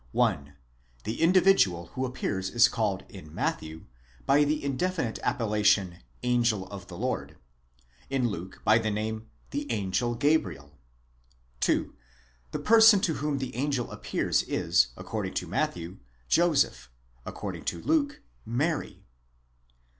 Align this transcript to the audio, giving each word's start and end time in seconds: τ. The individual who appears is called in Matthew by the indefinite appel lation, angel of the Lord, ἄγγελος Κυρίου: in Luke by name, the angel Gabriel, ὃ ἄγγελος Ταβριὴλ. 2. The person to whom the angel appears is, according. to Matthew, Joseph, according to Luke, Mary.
τ. 0.15 0.29
The 1.03 1.21
individual 1.21 1.85
who 1.93 2.07
appears 2.07 2.49
is 2.49 2.67
called 2.67 3.03
in 3.07 3.31
Matthew 3.35 3.85
by 4.25 4.43
the 4.43 4.63
indefinite 4.63 5.19
appel 5.21 5.49
lation, 5.51 5.99
angel 6.23 6.65
of 6.69 6.87
the 6.87 6.97
Lord, 6.97 7.37
ἄγγελος 8.09 8.09
Κυρίου: 8.09 8.09
in 8.09 8.27
Luke 8.29 8.61
by 8.63 8.79
name, 8.79 9.29
the 9.51 9.71
angel 9.71 10.15
Gabriel, 10.15 10.71
ὃ 11.59 11.59
ἄγγελος 11.59 11.59
Ταβριὴλ. 11.59 11.59
2. 11.85 11.93
The 12.49 12.57
person 12.59 12.99
to 13.01 13.13
whom 13.13 13.37
the 13.37 13.53
angel 13.55 13.91
appears 13.91 14.41
is, 14.47 14.87
according. 14.97 15.35
to 15.35 15.45
Matthew, 15.45 15.99
Joseph, 16.27 16.89
according 17.23 17.65
to 17.65 17.79
Luke, 17.83 18.21
Mary. 18.43 19.03